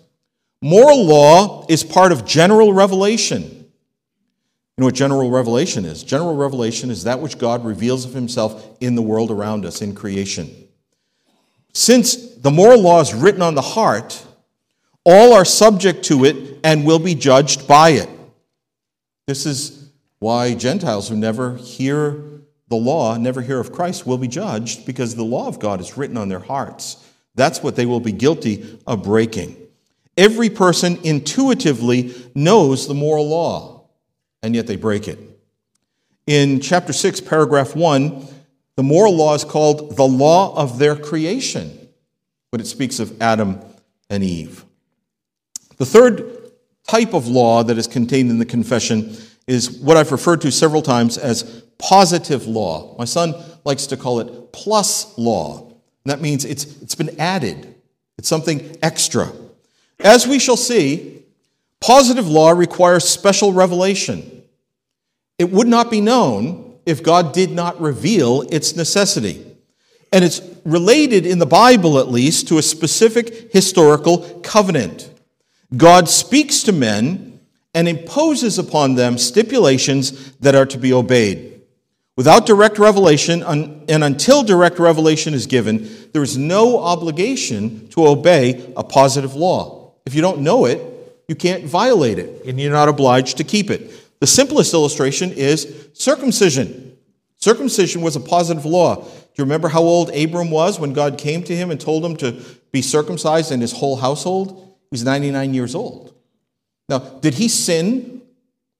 [0.61, 3.43] Moral law is part of general revelation.
[3.43, 6.03] You know what general revelation is?
[6.03, 9.93] General revelation is that which God reveals of himself in the world around us, in
[9.95, 10.49] creation.
[11.74, 14.24] Since the moral law is written on the heart,
[15.03, 18.09] all are subject to it and will be judged by it.
[19.26, 19.76] This is
[20.20, 22.24] why Gentiles who never hear
[22.70, 25.97] the law, never hear of Christ, will be judged because the law of God is
[25.97, 27.03] written on their hearts.
[27.36, 29.55] That's what they will be guilty of breaking.
[30.18, 33.84] Every person intuitively knows the moral law,
[34.41, 35.20] and yet they break it.
[36.26, 38.28] In chapter 6, paragraph 1,
[38.76, 41.89] the moral law is called the law of their creation,
[42.51, 43.59] but it speaks of Adam
[44.09, 44.65] and Eve.
[45.78, 46.51] The third
[46.88, 49.15] type of law that is contained in the confession
[49.48, 52.95] is what I've referred to several times as positive law.
[52.98, 53.34] My son
[53.64, 55.62] likes to call it plus law.
[55.68, 57.76] And that means it's, it's been added,
[58.18, 59.32] it's something extra.
[60.00, 61.24] As we shall see,
[61.82, 64.43] positive law requires special revelation.
[65.38, 69.45] It would not be known if God did not reveal its necessity.
[70.12, 75.10] And it's related in the Bible, at least, to a specific historical covenant.
[75.76, 77.36] God speaks to men
[77.78, 81.61] and imposes upon them stipulations that are to be obeyed.
[82.15, 88.73] Without direct revelation, and until direct revelation is given, there is no obligation to obey
[88.75, 89.93] a positive law.
[90.07, 90.82] If you don't know it,
[91.28, 94.19] you can't violate it, and you're not obliged to keep it.
[94.21, 96.97] The simplest illustration is circumcision.
[97.38, 98.95] Circumcision was a positive law.
[98.95, 102.17] Do you remember how old Abram was when God came to him and told him
[102.17, 104.57] to be circumcised in his whole household?
[104.57, 106.15] He was 99 years old.
[106.89, 108.21] Now, did he sin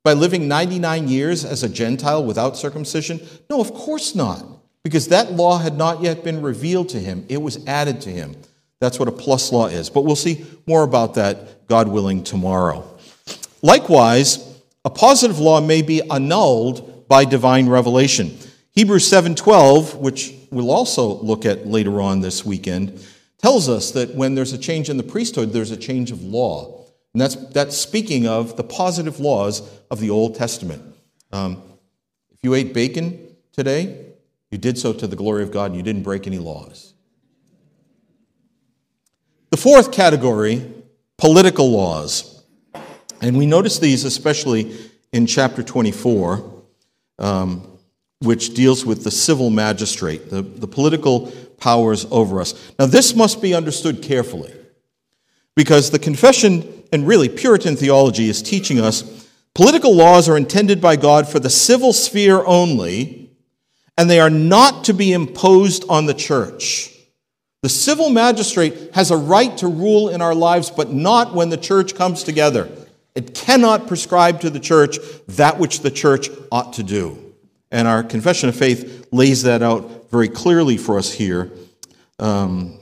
[0.03, 3.19] by living 99 years as a Gentile without circumcision?
[3.49, 4.45] No, of course not,
[4.83, 8.35] because that law had not yet been revealed to him, it was added to him.
[8.79, 9.89] That's what a plus law is.
[9.89, 12.85] But we'll see more about that, God willing, tomorrow.
[13.61, 18.37] Likewise, a positive law may be annulled by divine revelation.
[18.73, 23.03] Hebrews 7:12, which we'll also look at later on this weekend,
[23.39, 26.76] tells us that when there's a change in the priesthood, there's a change of law.
[27.18, 30.84] And that's, that's speaking of the positive laws of the Old Testament.
[31.32, 31.63] Um,
[32.30, 34.05] if you ate bacon today,
[34.51, 36.93] you did so to the glory of God and you didn't break any laws.
[39.49, 40.72] The fourth category,
[41.18, 42.43] political laws.
[43.20, 44.78] And we notice these especially
[45.11, 46.63] in chapter 24,
[47.18, 47.80] um,
[48.22, 52.53] which deals with the civil magistrate, the, the political powers over us.
[52.78, 54.53] Now, this must be understood carefully
[55.55, 60.95] because the confession and really Puritan theology is teaching us political laws are intended by
[60.95, 63.31] God for the civil sphere only,
[63.97, 66.93] and they are not to be imposed on the church.
[67.63, 71.57] The civil magistrate has a right to rule in our lives, but not when the
[71.57, 72.69] church comes together.
[73.15, 77.33] It cannot prescribe to the church that which the church ought to do.
[77.71, 81.51] And our confession of faith lays that out very clearly for us here.
[82.19, 82.76] Um,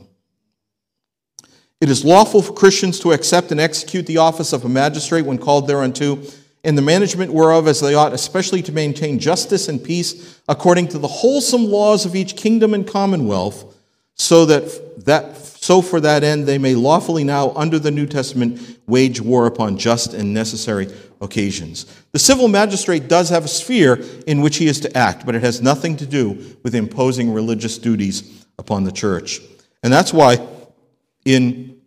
[1.81, 5.37] it is lawful for Christians to accept and execute the office of a magistrate when
[5.37, 6.19] called thereunto,
[6.63, 10.97] in the management whereof as they ought, especially to maintain justice and peace according to
[10.97, 13.75] the wholesome laws of each kingdom and commonwealth,
[14.15, 18.79] so that, that so for that end they may lawfully now, under the New Testament,
[18.87, 20.87] wage war upon just and necessary
[21.21, 21.85] occasions.
[22.13, 25.43] The civil magistrate does have a sphere in which he is to act, but it
[25.43, 29.41] has nothing to do with imposing religious duties upon the church.
[29.83, 30.37] And that's why
[31.25, 31.81] in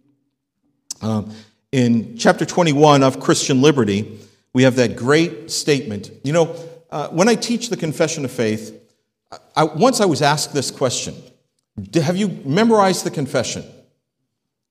[1.01, 1.33] um,
[1.71, 4.19] in chapter 21 of Christian Liberty,
[4.53, 6.11] we have that great statement.
[6.25, 6.57] You know,
[6.91, 8.75] uh, when I teach the confession of faith,
[9.55, 11.15] I, once I was asked this question
[11.95, 13.65] Have you memorized the confession?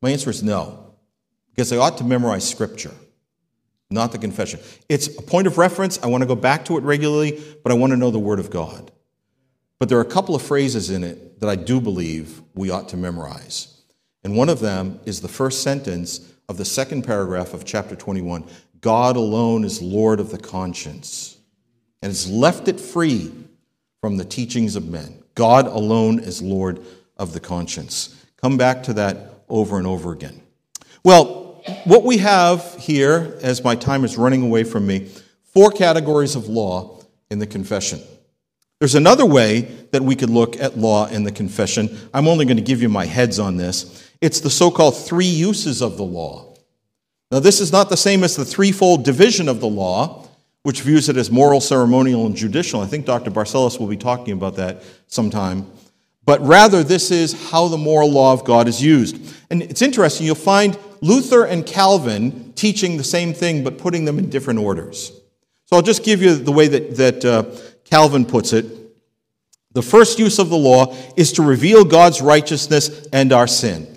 [0.02, 0.94] My answer is no,
[1.50, 2.94] because I ought to memorize scripture,
[3.90, 4.60] not the confession.
[4.90, 6.00] It's a point of reference.
[6.04, 8.40] I want to go back to it regularly, but I want to know the Word
[8.40, 8.92] of God.
[9.80, 12.90] But there are a couple of phrases in it that I do believe we ought
[12.90, 13.77] to memorize.
[14.28, 18.44] And one of them is the first sentence of the second paragraph of chapter 21
[18.82, 21.38] God alone is Lord of the conscience.
[22.02, 23.32] and has left it free
[24.02, 25.24] from the teachings of men.
[25.34, 26.82] God alone is Lord
[27.16, 28.22] of the conscience.
[28.36, 30.42] Come back to that over and over again.
[31.06, 35.10] Well, what we have here, as my time is running away from me,
[35.54, 37.00] four categories of law
[37.32, 38.02] in the confession.
[38.80, 39.62] There's another way
[39.92, 41.98] that we could look at law in the confession.
[42.14, 44.07] I'm only going to give you my heads on this.
[44.22, 46.56] It's the so called three uses of the law.
[47.32, 50.28] Now, this is not the same as the threefold division of the law,
[50.64, 52.82] which views it as moral, ceremonial, and judicial.
[52.82, 53.32] I think Dr.
[53.32, 55.70] Barcellos will be talking about that sometime.
[56.26, 59.18] But rather, this is how the moral law of God is used.
[59.50, 64.20] And it's interesting, you'll find Luther and Calvin teaching the same thing, but putting them
[64.20, 65.12] in different orders.
[65.66, 67.44] So I'll just give you the way that, that uh,
[67.86, 68.66] Calvin puts it.
[69.74, 73.97] The first use of the law is to reveal God's righteousness and our sin.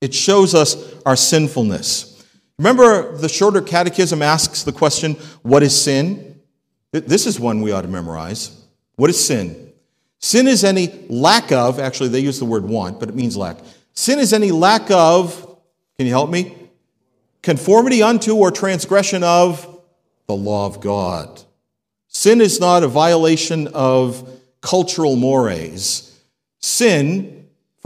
[0.00, 2.24] It shows us our sinfulness.
[2.58, 6.40] Remember, the shorter catechism asks the question, What is sin?
[6.92, 8.64] This is one we ought to memorize.
[8.96, 9.72] What is sin?
[10.18, 13.58] Sin is any lack of, actually, they use the word want, but it means lack.
[13.92, 15.42] Sin is any lack of,
[15.98, 16.56] can you help me?
[17.42, 19.80] Conformity unto or transgression of
[20.26, 21.42] the law of God.
[22.08, 24.28] Sin is not a violation of
[24.62, 26.18] cultural mores.
[26.60, 27.35] Sin,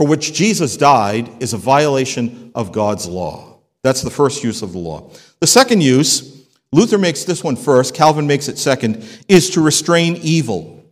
[0.01, 3.59] for which Jesus died, is a violation of God's law.
[3.83, 5.11] That's the first use of the law.
[5.41, 10.15] The second use, Luther makes this one first, Calvin makes it second, is to restrain
[10.23, 10.83] evil.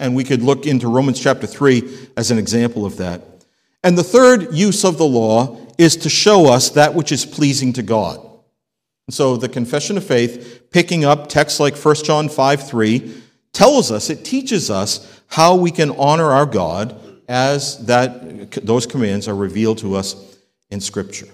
[0.00, 3.22] And we could look into Romans chapter 3 as an example of that.
[3.84, 7.72] And the third use of the law is to show us that which is pleasing
[7.74, 8.18] to God.
[9.06, 13.22] And So the confession of faith, picking up texts like 1 John 5 3,
[13.52, 16.98] tells us, it teaches us how we can honor our God
[17.32, 20.36] as that, those commands are revealed to us
[20.70, 21.28] in Scripture.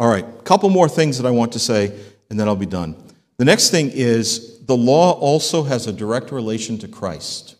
[0.00, 1.96] All right, a couple more things that I want to say,
[2.28, 2.96] and then I'll be done.
[3.38, 7.54] The next thing is the law also has a direct relation to Christ.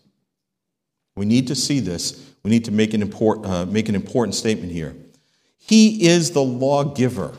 [1.15, 2.29] We need to see this.
[2.43, 4.93] We need to make an, import, uh, make an important statement here.
[5.57, 7.33] He is the lawgiver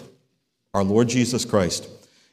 [0.73, 1.89] our Lord Jesus Christ.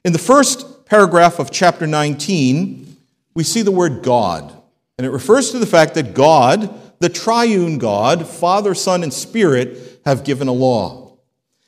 [0.05, 2.95] In the first paragraph of chapter 19,
[3.33, 4.53] we see the word God,
[4.97, 6.73] and it refers to the fact that God,
[7.03, 11.17] the triune God, Father, Son, and Spirit, have given a law.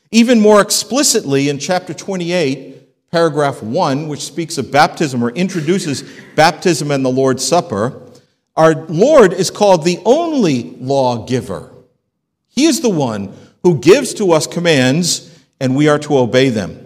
[0.09, 6.89] Even more explicitly, in chapter 28, paragraph 1, which speaks of baptism or introduces baptism
[6.89, 8.01] and the Lord's Supper,
[8.55, 11.69] our Lord is called the only lawgiver.
[12.47, 16.79] He is the one who gives to us commands and we are to obey them.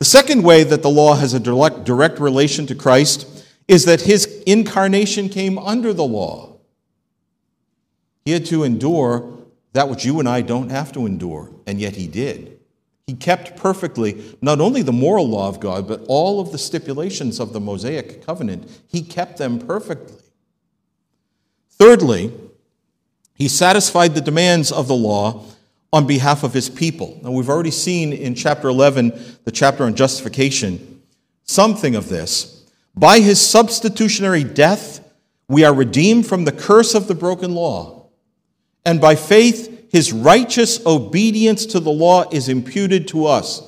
[0.00, 3.26] The second way that the law has a direct, direct relation to Christ
[3.68, 6.53] is that his incarnation came under the law.
[8.24, 9.38] He had to endure
[9.72, 12.58] that which you and I don't have to endure, and yet he did.
[13.06, 17.38] He kept perfectly not only the moral law of God, but all of the stipulations
[17.38, 18.70] of the Mosaic covenant.
[18.88, 20.16] He kept them perfectly.
[21.70, 22.32] Thirdly,
[23.34, 25.44] he satisfied the demands of the law
[25.92, 27.20] on behalf of his people.
[27.22, 29.12] Now, we've already seen in chapter 11,
[29.44, 31.02] the chapter on justification,
[31.42, 32.64] something of this.
[32.96, 35.00] By his substitutionary death,
[35.46, 37.93] we are redeemed from the curse of the broken law.
[38.84, 43.62] And by faith, his righteous obedience to the law is imputed to us.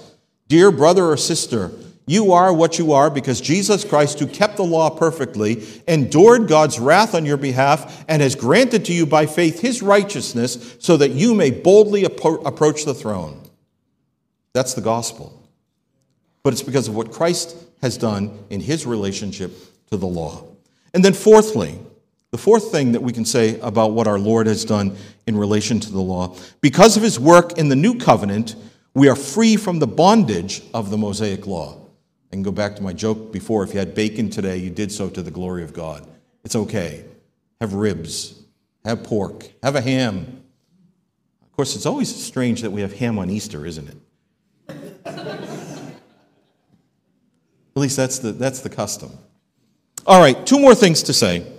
[0.49, 1.71] Dear brother or sister,
[2.07, 6.79] you are what you are because Jesus Christ, who kept the law perfectly, endured God's
[6.79, 11.11] wrath on your behalf, and has granted to you by faith his righteousness so that
[11.11, 13.43] you may boldly approach the throne.
[14.53, 15.43] That's the gospel.
[16.45, 19.53] But it's because of what Christ has done in his relationship
[19.91, 20.45] to the law.
[20.95, 21.79] And then, fourthly,
[22.37, 24.95] the fourth thing that we can say about what our Lord has done
[25.26, 28.57] in relation to the law, because of his work in the new covenant,
[28.93, 31.80] we are free from the bondage of the Mosaic law.
[32.30, 33.64] I can go back to my joke before.
[33.64, 36.07] If you had bacon today, you did so to the glory of God.
[36.45, 37.07] It's okay.
[37.59, 38.39] Have ribs,
[38.84, 40.43] have pork, have a ham.
[41.43, 43.97] Of course, it's always strange that we have ham on Easter, isn't it?
[45.07, 45.91] At
[47.76, 49.12] least that's the, that's the custom.
[50.07, 51.56] All right, two more things to say.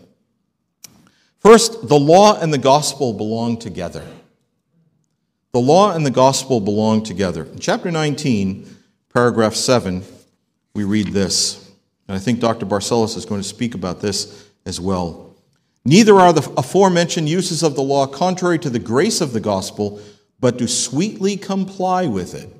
[1.47, 4.05] First, the law and the gospel belong together.
[5.53, 7.45] The law and the gospel belong together.
[7.45, 8.67] In chapter 19,
[9.13, 10.03] paragraph 7,
[10.75, 11.71] we read this.
[12.09, 12.65] And I think Dr.
[12.65, 15.37] Barcellos is going to speak about this as well.
[15.85, 20.01] Neither are the aforementioned uses of the law contrary to the grace of the gospel,
[20.41, 22.53] but do sweetly comply with it.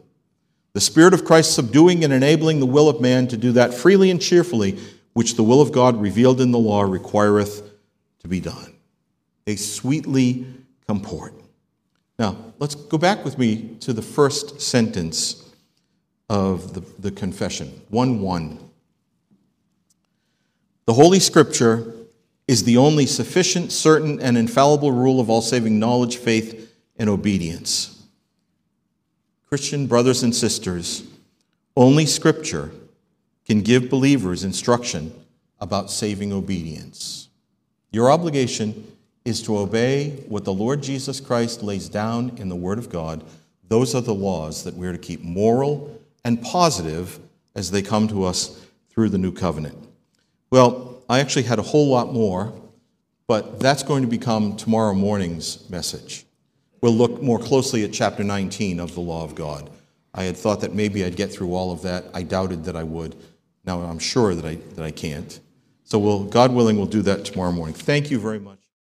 [0.71, 4.09] The Spirit of Christ subduing and enabling the will of man to do that freely
[4.11, 4.79] and cheerfully,
[5.11, 7.69] which the will of God revealed in the law requireth
[8.19, 8.75] to be done.
[9.47, 10.45] They sweetly
[10.89, 11.33] comport.
[12.19, 15.49] Now, let's go back with me to the first sentence
[16.29, 18.59] of the, the confession 1 1.
[20.85, 21.93] The Holy Scripture
[22.49, 28.03] is the only sufficient, certain, and infallible rule of all saving knowledge, faith, and obedience.
[29.47, 31.03] Christian brothers and sisters,
[31.77, 32.71] only Scripture
[33.45, 35.13] can give believers instruction
[35.61, 37.29] about saving obedience.
[37.91, 38.91] Your obligation
[39.27, 43.25] is to obey what the Lord Jesus Christ lays down in the Word of God.
[43.67, 47.19] Those are the laws that we're to keep moral and positive
[47.53, 49.77] as they come to us through the new covenant.
[50.49, 52.53] Well, I actually had a whole lot more,
[53.27, 56.25] but that's going to become tomorrow morning's message.
[56.79, 59.69] We'll look more closely at chapter 19 of the law of God.
[60.13, 62.05] I had thought that maybe I'd get through all of that.
[62.13, 63.13] I doubted that I would.
[63.65, 65.37] Now I'm sure that I, that I can't.
[65.83, 67.75] So we'll, God willing, we'll do that tomorrow morning.
[67.75, 68.66] Thank you very much.